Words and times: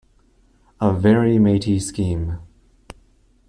A 0.81 0.91
very 0.93 1.37
matey 1.37 1.79
scheme. 1.79 2.39